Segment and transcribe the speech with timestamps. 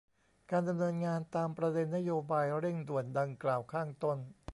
[0.51, 4.17] การดำเนินงานตามประเด็นนโยบายเร่งด่วนดังกล่าวข้างต้น